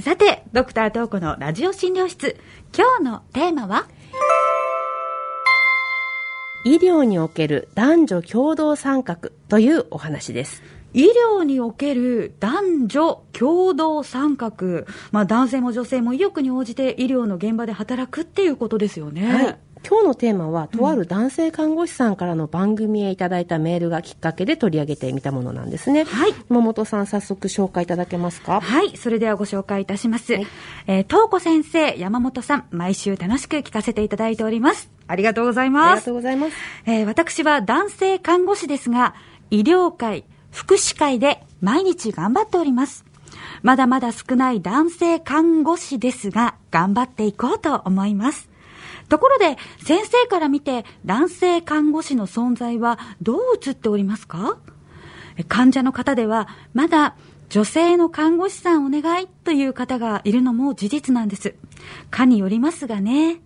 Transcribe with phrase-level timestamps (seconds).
[0.00, 2.38] さて、ドクタートーコのラジオ診療室。
[2.74, 3.86] 今日のテーマは？
[6.64, 9.18] 医療における男女共同参画
[9.50, 10.62] というお話です。
[10.94, 14.86] 医療における男女共同参画。
[15.10, 19.26] まあ男性も女性も意欲に応じて医療の現場で働くっていうことですよね。
[19.30, 19.58] はい。
[19.88, 26.04] 今日のテーマは、とある男性看護師さんからの番組へいただいたメールがきっかけで取り上げてみたものなんですね。
[26.04, 26.34] はい。
[26.48, 28.60] 山本さん、早速紹介いただけますか？
[28.60, 28.96] はい。
[28.96, 30.34] それではご紹介いたします。
[30.34, 30.46] はい、
[30.86, 34.90] えー、東子先生、山本さん、毎週楽しく聞かせていただいております。
[35.08, 35.90] ありがとうございます。
[35.90, 36.56] ありがとうございます。
[36.86, 39.14] えー、私は男性看護師ですが、
[39.50, 43.04] 医療界、福祉会で毎日頑張っております。
[43.62, 48.48] まだまだ少ない男性看護師ですが、頑張っていこうと思います。
[49.12, 54.56] ところで、先生から見て男性看護師の存在はどう映っておりますか？
[55.48, 57.14] 患者の方では、まだ
[57.50, 61.54] 女性の看護師さんお願いという方がいるのも事実なんです。
[62.10, 63.42] かによりますがね。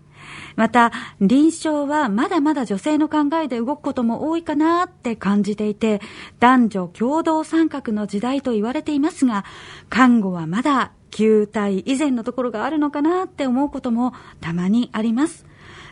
[0.54, 6.00] また、臨床はまだまだ女性の考えで動くことも多いかなって感じていて、
[6.38, 9.44] 男女共同参画の時代と言われていますが、
[9.90, 15.44] 看護はまだ旧体以前のところがあるのかなって思うこともたまにあります。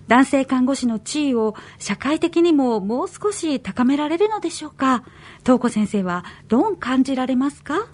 [0.07, 5.05] 男性看護師の地位を社会的にももう少し高められるのでしょうか？
[5.43, 7.87] 東子先生はどう感じられますか？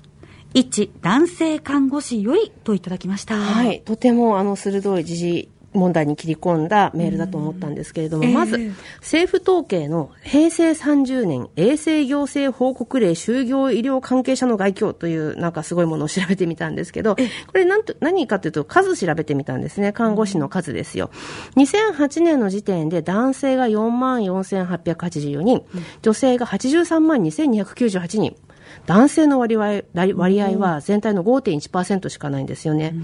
[0.53, 3.36] 一男性看護師よりといただきました。
[3.36, 3.83] はい。
[3.83, 17.22] とてもあの鋭い時事問題に切り込んだメールだと思ったんですけれども、まず、政府統計の平成30年衛生行政報告例就業医療関係者の概況というなんかすごいものを調べてみたんですけど、こ
[17.54, 19.92] れなんと何かというと数調べてみたんですね。
[19.92, 21.10] 看護師の数ですよ。
[21.56, 25.64] 2008年の時点で男性が4万4884人、
[26.02, 28.36] 女性が83万2298人。
[28.86, 32.94] 男性の割合割合は全体の5.1%しかないんですよね。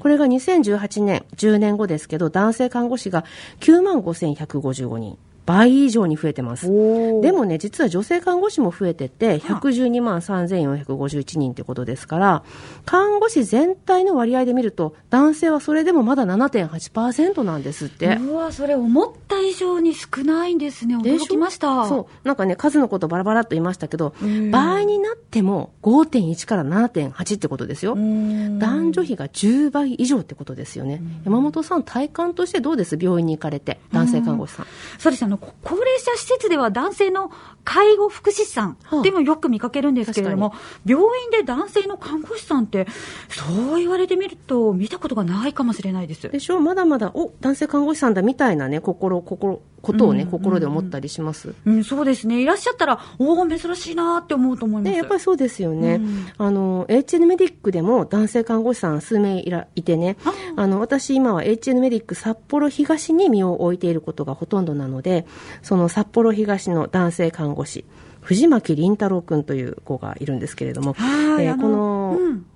[0.00, 3.24] これが2018年、10年後ですけど、男性看護師が
[3.60, 5.18] 9万5155人。
[5.46, 6.66] 倍以上に増えてます。
[6.66, 12.42] でもね、実は女性看護師も増えてて、112万3451人ってことですから、
[12.84, 18.16] 看護師全体の割合で見ると、男性はそれでもまだ7.8%なんですって。
[18.16, 20.96] うわ、それ思った以上に少ないんですね。
[20.96, 21.86] 驚きました。
[21.86, 22.26] そう。
[22.26, 24.14] なんかね、数のことバラバラっと言いましたけど、
[24.50, 27.94] 場合になっても5.1から7.8ってことですよ。
[27.94, 31.00] 男女比が10倍以上ってことですよね。
[31.24, 32.98] 山本さん、体感としてどうです？
[33.00, 34.66] 病院に行かれて、男性看護師さん。
[34.98, 37.30] そうですの、高齢者施設では男性の
[37.64, 40.52] 介護福祉士さんでもよく見かけるんですけれども、
[40.84, 42.86] 病院で男性の看護師さんって、
[43.28, 46.28] そう言われてみると、見たことがないかもしれないです。
[46.28, 51.54] でしょまだまだ、お男性看護師さんだみたいなね、心、心、ことをね、心で思ったりします。
[51.64, 52.42] うん、そうですね。
[52.42, 54.96] いらっしゃったら、おお、珍しいなって思うと思います。
[54.96, 55.94] やっぱりそうですよね。
[55.94, 60.16] うん、あの、HN メディックでも男性看護師さん数名いらいてね、
[60.56, 65.24] あの、私今は HN メディック札幌東に身を置いていることがほとんどなので、
[65.62, 67.84] その札幌東の男性看護師、
[68.22, 72.46] 藤巻凛太郎君という子がいるんですけれども、えー、この、うん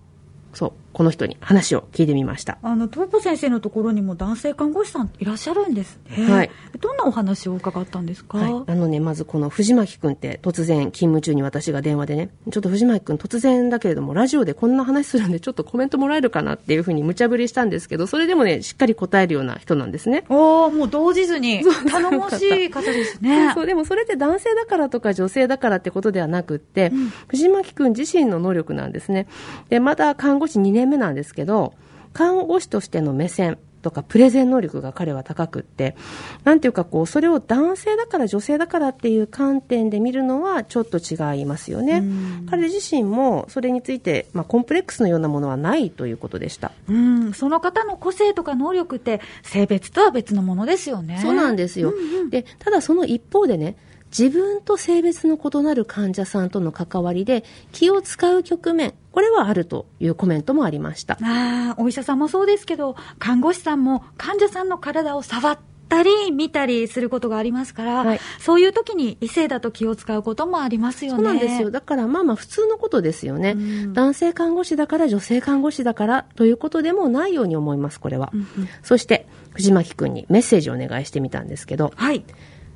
[0.53, 2.59] そう、この人に話を聞いてみました。
[2.63, 6.31] あの、東子先生のところにも男性看護師さんいらっしゃるんですね。
[6.31, 6.51] はい。
[6.81, 20.25] どんなお話を伺ったんですか、はい、あのね、まずこの藤巻くんって突然勤務中に私が電話でね、ちょっと藤巻くん突然だけれども、ラジオでこんな話するんでちょっとコメントもらえるかなっていうふうに無茶ぶりしたんですけど、それでもね、しっかり答えるような人なんですね。
[20.29, 21.63] おおもう動じずに。
[21.91, 23.53] 頼もしい方ですね。
[23.55, 29.27] そう、でもそれって男性だからとか女性だからってことではなくって、うん、藤巻くん自身の能力なんですね。
[29.69, 31.75] で、まだ看護師2年目なんですけど、
[32.13, 35.97] 看護師としての目線とかプレゼン能力が彼は高くって、
[36.45, 42.03] なんていうかこう、それを男性だから女性だからっていう観点で見るのはちょっと違いますよね。
[42.51, 46.73] 彼自身もそれについて、まあ、コンプレックスのようなものはないということでした。
[46.89, 51.19] うん、その方の個性とか能力って性別とは別のものですよね。
[51.23, 51.91] そうなんですよ。
[51.91, 53.77] うんうん、で、ただその一方でね、
[54.11, 61.15] 自分と性別の異なる患者さんとの関わりで気を使う局面、これはあるというコメントもありました。
[61.23, 65.59] ああ、お医者さんもそうですけど、看護師さんも患者さんの体を触っ
[65.89, 71.17] たり見たりすることがありますから、はい、そういう時に異性だと気を使うこともありますよね。
[71.17, 71.71] そうなんですよ。
[71.71, 73.57] だからまあまあ普通のことですよね。
[73.93, 78.31] 男性看護師だから女性看護師だからということでもないように思います、これは。
[78.33, 82.25] うんうん、そして、藤巻君にメッセージをお願いしてみたんですけど、はい。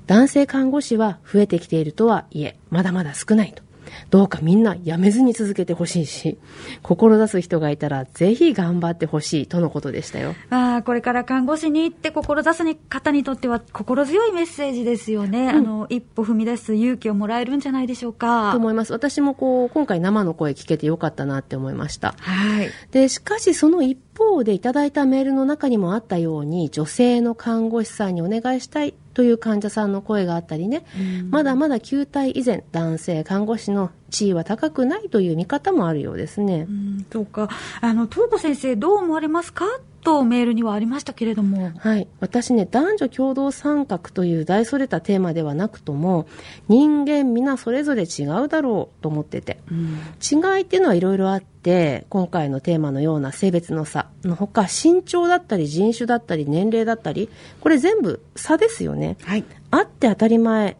[0.06, 3.62] 男性看護師は増えてきているとはいえ、まだまだ少ないと。
[4.11, 6.39] どうかみんなやめずに続けてほしいし、
[6.83, 10.35] 志す人がいたらぜひ頑張ってほしいとのことでしたよ。
[10.51, 15.45] ああ、これから看護師に行って志す方にとっては心強いメッセージですよね。
[15.45, 18.53] うん、あの、一歩踏み出す勇気をもらえるんじゃないでしょうか。
[18.53, 18.93] と思います。
[18.93, 22.15] 私もこう、今回生の声聞けてよかったなって思いました。
[22.19, 22.71] はい。
[22.91, 30.84] で、しかしその一方でいただいたメールの中にもあったように、女性の看護師さんにお願いしたいという患者さんの声があったりね、
[31.31, 36.66] まだまだ球体以前、男性看護師の地位は高くないという見方もあるようですね。
[36.69, 37.49] うん、そうか。
[37.81, 39.64] あの、東子先生、どう思われますか？
[40.05, 41.72] とメールにはありましたけれども。
[41.78, 42.06] はい。
[42.20, 46.26] 私ね、男女共同参画という大それたテーマではなくとも、
[46.69, 49.58] 人間皆それぞれ違うだろうと思ってて。
[49.70, 57.31] うん、違いっていうのはいろいろあって、今回のテーマのような性別の差のほか、身長だったり人種だったり年齢だったり、
[57.61, 59.16] これ全部差ですよね。
[59.22, 59.44] はい。
[59.76, 60.76] あって当たり前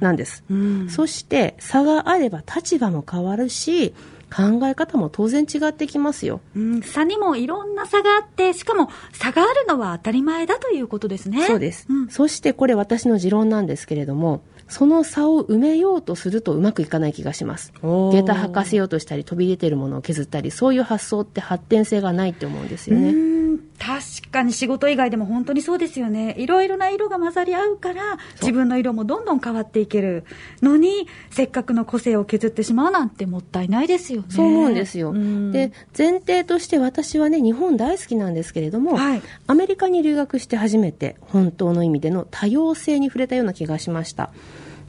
[0.00, 0.44] なんです。
[0.50, 3.94] うん、そして差があれば立場も変わるし、
[4.30, 6.40] 考え方も当然違ってきますよ。
[6.54, 11.46] うん、差にもいろんな差があって、しかも差があるのは当たり前だということですね。
[11.46, 11.86] そうです。
[11.88, 17.72] うん、そしてこれ私の持論なんですけれども、その差を埋めようとするとうまくいかない気がします。
[17.82, 23.37] 下駄履かせようとしたり、飛び出てるものを削ったり、そういう発想って発展性がないって思うんですよね。
[23.78, 26.34] 確かに仕事以外でも本当にそうですよね。
[26.38, 30.24] いろいろな色が混ざり合うから、自分の色もどんどん変わっていける
[30.62, 34.26] のに、せっかくの個性を削ってしまうなんてもったいないですよね。
[34.30, 35.12] そう思うんですよ。
[35.12, 44.30] で、前提として私はね、日本大好きなんですけれども、はい、アメリカに留学して初めて本当の意味での多様性に触れたような気がしました。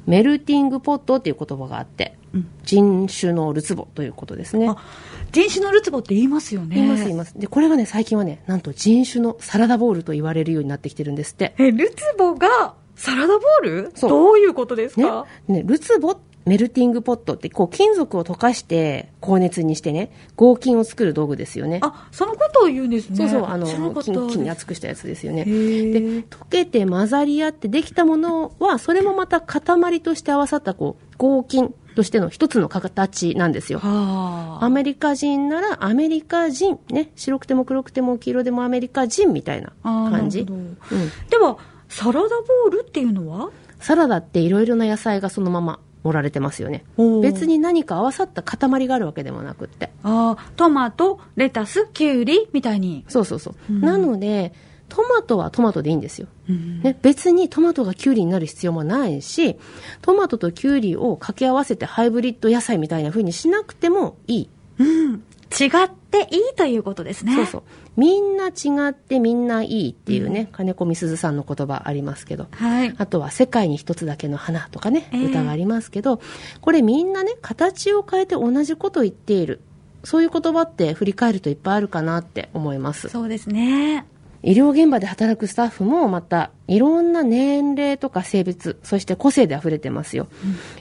[0.09, 4.67] メルティングポットっていう言葉があって、うん、人種のるつぼということですね。
[5.31, 6.75] 人種のるつぼって言いますよね。
[6.75, 7.39] 言います言います。
[7.39, 11.53] で、これがね、最近はね、なんと人種のサラダボールと言われるようになってきてるんですって。
[11.59, 13.93] え、るつぼがサラダボール？
[14.01, 15.25] どういうことですか？
[15.47, 21.79] ね、ね、るつぼメルティングポットって、こう、金属を溶かして、高熱にしてね、合金を作る道具ですよね。
[21.83, 23.17] あ、そのことを言うんですね。
[23.17, 23.67] そうそう、あの、
[24.01, 25.45] 金、金に熱くしたやつですよね。
[25.45, 33.81] で、溶けて混ざり合ってできたものは、それもまた塊として合わさった、こう、合金としての一つの形なんですよ。
[33.83, 40.41] アメリカ人ならアメリカ人、ね、白くても黒くても黄色でもアメリカ人みたいな感じ。
[40.41, 40.77] うん、
[41.29, 41.57] では、
[41.89, 43.49] サラダボールっていうのは？
[43.79, 46.83] サラダっていろいろな野菜がそのまま盛られてますよね。
[47.21, 49.91] 別に何か合わさった塊があるわけでもなくって。
[50.03, 53.05] ああトマトレタスキュウリみたいに。
[53.07, 54.53] そうそうそう、うん、なので
[54.89, 59.57] トマトはトマトでいいんですよ、うん、ね、別にトマトがキュウリになる必要もないし
[60.01, 64.49] トマトとキュウリを掛け合わせてハイブリッド野菜みたいな風にしなくてもいい、
[64.79, 65.23] うん、
[65.57, 67.35] 違っていいということですね。
[67.35, 67.63] そうそう。
[67.97, 76.21] みんな違ってみんないいっていうね、うん、金子みすずさんの言葉ありますけど、はい、あとは世界に一つだけの花とかね、歌がありますけど、
[76.61, 79.61] これみんなね、形を変えて同じことを言っている。
[80.03, 83.09] そういう言葉って振り返るといっぱいあるかなって思います。
[83.09, 84.05] そうですね。
[84.41, 90.27] 医療現場で働くスタッフもまたいろんな年齢とか性別、そして個性で溢れてますよ。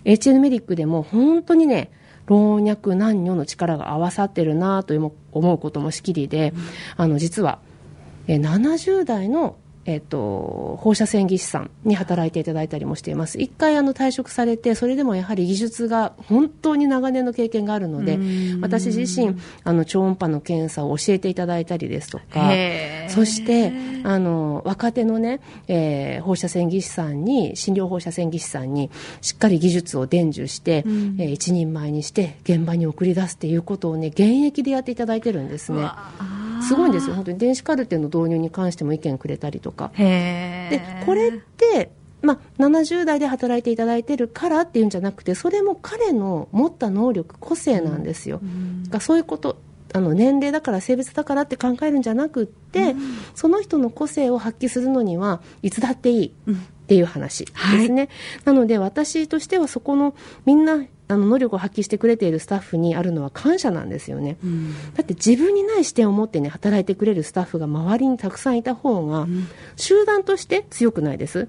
[0.04, 1.90] うん、HN メディックでも本当にね、
[2.28, 4.94] 老若男女の力が合わさってるなと
[5.32, 6.52] 思うこともしきりで、
[6.96, 7.58] あの実は
[8.26, 9.56] 70代の
[9.88, 13.40] えっと、放射線技師さんに働いていただいたりもしています。
[13.40, 18.18] 一回あの退職されて、それでもやはり技術が本当に長年の経験があるので、
[18.60, 22.52] 私自身、あの、超音波の検査を教えていただいたりですとか、
[23.08, 23.72] そして、
[24.04, 28.90] あの、若手のね、えー、放射線技師さんに、診療放射線技師さんに、
[29.22, 35.88] しっかり技術を伝授して、うん、えー、一人前にして、現場に送り出すっていうことをね、現役でやっていただいてるんですね。
[36.62, 39.90] すごいんですよ、本当に電子カルテの導入に関しても意見くれたりとか。
[39.96, 49.56] でこれってまあ、70代で働いていただいてるからっていうんじゃなくてそれも彼の持った能力個性なんですよ、うん、そういうこと
[49.94, 53.00] あの年齢だから性別だからって考えるんじゃなくって、うん、
[53.34, 56.54] その人の個性を発揮するのにはいつだっていいっ
[56.88, 58.08] ていう話ですね、はい、
[58.44, 69.26] なので私としてはそこのみんなあの能力を発揮してくれているスタッフにあるのは感謝なんですよね、うん、だって自分にない視点を持ってね働いてくれるスタッフが周りにたくさんいた方が、
[69.76, 71.48] 集団として強くないです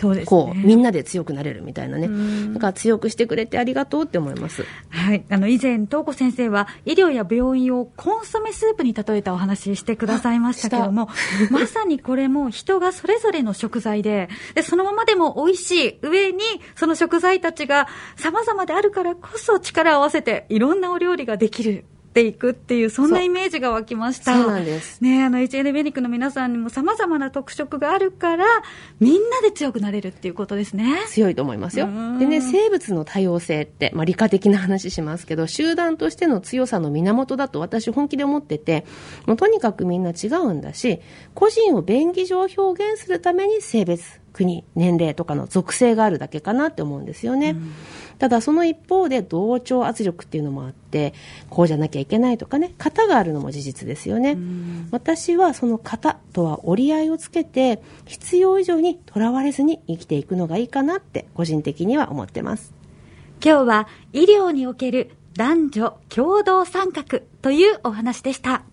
[0.00, 2.08] そうです、ね、こうみんなで強くなれるみたいなね、
[2.54, 4.64] だから強くしてくれてありがとうって思います。
[4.88, 11.10] はい、あの以前、東子先生は医療や病院をコンソメスープに例えたお話してくださいましたけども、
[11.50, 16.40] まさにこれも人がそれぞれの食材で、でそのままでも美味しい上に、
[16.76, 21.84] その食材たちが様々であるからこそ力を合わせていろんなお料理ができる。
[22.10, 24.34] っていくっていう、そんなイメージが湧きました。
[24.34, 25.00] そうなんです。
[25.00, 28.44] ねあの、HN ベニックの皆さんにも様々な特色があるから、
[28.98, 30.96] みんなで強くなれるっていうことですね。
[31.06, 31.86] 強いと思いますよ。
[32.18, 38.84] でね、生物の多様性って、まあ、理科的な話しますけど、集団としての強さの源だと私本気で思ってて、
[39.26, 40.98] もうとにかくみんな違うんだし、
[41.34, 47.50] 個人を便宜上表現するために性別、国、年齢とかの属性があるだけかなって思うんですよね。
[47.50, 47.72] うん。
[48.18, 51.14] ただその一方で同調圧力っていうのもあって
[51.48, 54.36] こうじゃなきゃいけないとかね型があるのも事実ですよね。
[54.90, 62.74] 私はその型とは折り合いをつけて必要以上にとらわれずに生きていくのがいいかなって個人的には思ってます。
[63.42, 68.64] 今日は医療における男女共同参画というお話でした